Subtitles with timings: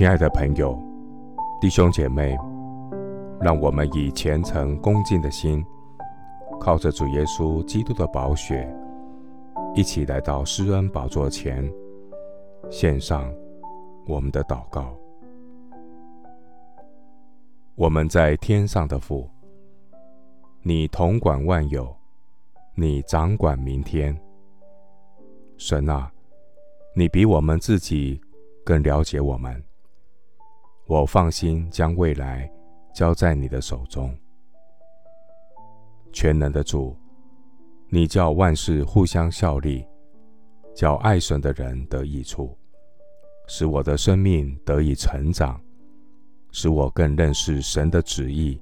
[0.00, 0.82] 亲爱的朋友、
[1.60, 2.34] 弟兄姐妹，
[3.38, 5.62] 让我们以虔诚恭敬的心，
[6.58, 8.66] 靠着主耶稣基督的宝血，
[9.74, 11.70] 一起来到施恩宝座前，
[12.70, 13.30] 献上
[14.06, 14.96] 我们的祷告。
[17.74, 19.28] 我们在天上的父，
[20.62, 21.94] 你统管万有，
[22.74, 24.18] 你掌管明天。
[25.58, 26.10] 神啊，
[26.96, 28.18] 你比我们自己
[28.64, 29.62] 更了解我们。
[30.90, 32.50] 我放心将未来
[32.92, 34.12] 交在你的手中。
[36.12, 36.96] 全能的主，
[37.88, 39.86] 你叫万事互相效力，
[40.74, 42.58] 叫爱神的人得益处，
[43.46, 45.60] 使我的生命得以成长。
[46.50, 48.60] 使我更认识神的旨意，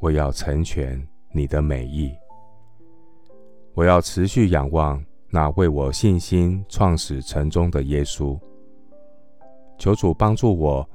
[0.00, 2.10] 我要成全你的美意。
[3.74, 8.40] 我要持续仰望那为我信心创始成终的耶稣。
[9.76, 10.88] 求主帮助我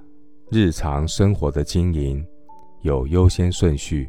[0.54, 2.24] 日常生活的经营
[2.82, 4.08] 有优先顺序，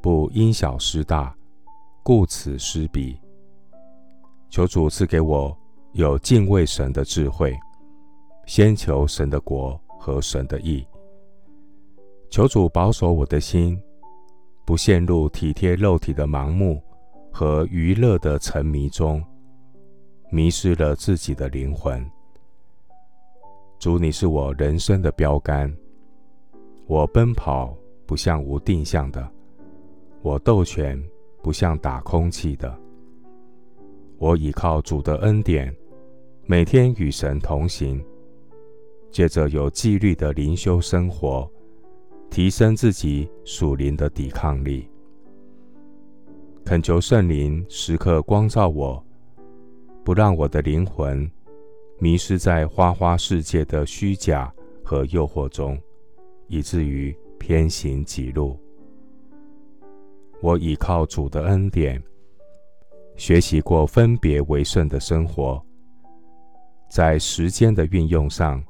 [0.00, 1.36] 不因小失大，
[2.02, 3.20] 顾此失彼。
[4.48, 5.54] 求主赐给我
[5.92, 7.54] 有敬畏神的智慧，
[8.46, 9.78] 先求神的国。
[10.04, 10.84] 和神的义，
[12.28, 13.80] 求主保守我的心，
[14.66, 16.82] 不陷入体贴肉体的盲目
[17.32, 19.22] 和娱乐的沉迷中，
[20.28, 22.04] 迷失了自己的灵魂。
[23.82, 25.76] 主，你是我人生的标杆，
[26.86, 29.28] 我奔跑不像无定向的，
[30.22, 30.96] 我斗拳
[31.42, 32.72] 不像打空气的。
[34.18, 35.74] 我倚靠主的恩典，
[36.46, 38.00] 每天与神同行。
[39.10, 41.50] 借着有纪律的灵修生活，
[42.30, 44.88] 提升自己属灵的抵抗力。
[46.64, 49.04] 恳求圣灵时刻光照我，
[50.04, 51.28] 不让我的灵魂
[52.02, 54.52] 迷失在花花世界的虚假
[54.82, 55.80] 和诱惑中，
[56.48, 58.58] 以至于偏行己路。
[60.40, 62.02] 我倚靠主的恩典，
[63.14, 65.64] 学习过分别为圣的生活，
[66.90, 68.60] 在时间的运用上。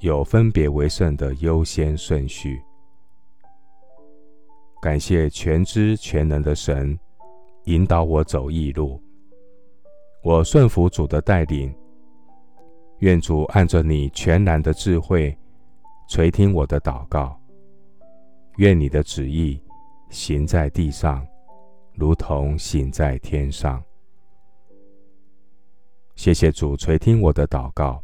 [0.00, 2.60] 有分别为圣的优先顺序。
[4.82, 6.98] 感谢全知全能的神
[7.64, 9.00] 引导我走义路，
[10.22, 11.72] 我顺服主的带领。
[13.02, 15.36] 愿主按着你全然的智慧
[16.08, 17.36] 垂听我的祷告。
[18.58, 19.60] 愿你的旨意
[20.08, 21.26] 行在地上，
[21.94, 23.82] 如同行在天上。
[26.14, 28.00] 谢谢主垂听我的祷告。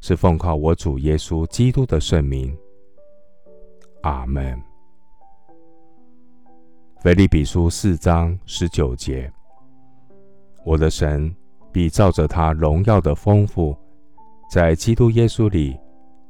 [0.00, 2.54] 是奉靠我主耶稣基督的圣名，
[4.02, 4.60] 阿门。
[7.00, 9.32] 腓利比书四章十九节，
[10.64, 11.32] 我的神
[11.72, 13.74] 必照着他荣耀的丰富，
[14.54, 15.76] 在基督耶稣里，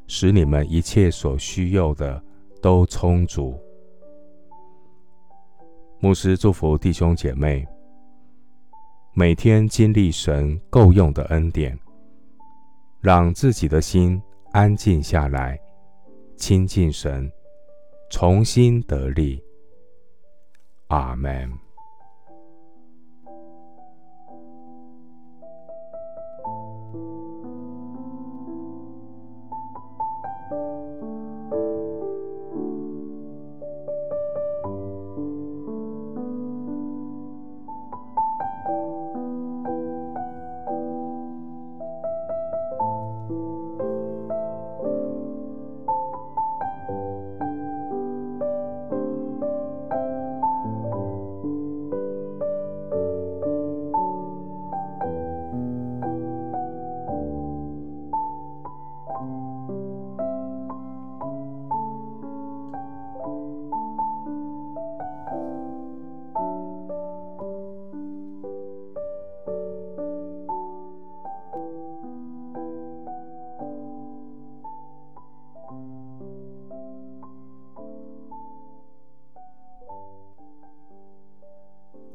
[0.06, 2.24] 使你们一切所需要的
[2.62, 3.54] 都充足。
[6.00, 7.68] 牧师祝福弟兄姐妹，
[9.12, 11.78] 每天经历神够用的恩典。
[13.02, 14.18] 让自己的心
[14.52, 15.60] 安静下来，
[16.34, 17.30] 亲近神，
[18.10, 19.38] 重新得力。
[20.86, 21.63] 阿门。